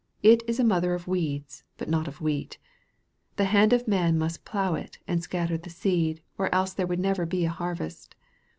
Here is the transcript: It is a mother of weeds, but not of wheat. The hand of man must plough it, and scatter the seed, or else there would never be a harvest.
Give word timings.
It 0.23 0.41
is 0.49 0.59
a 0.59 0.63
mother 0.63 0.95
of 0.95 1.07
weeds, 1.07 1.63
but 1.77 1.87
not 1.87 2.07
of 2.07 2.21
wheat. 2.21 2.57
The 3.35 3.43
hand 3.45 3.71
of 3.71 3.87
man 3.87 4.17
must 4.17 4.43
plough 4.45 4.73
it, 4.73 4.97
and 5.07 5.21
scatter 5.21 5.59
the 5.59 5.69
seed, 5.69 6.23
or 6.39 6.51
else 6.55 6.73
there 6.73 6.87
would 6.87 6.97
never 6.99 7.27
be 7.27 7.45
a 7.45 7.51
harvest. 7.51 8.15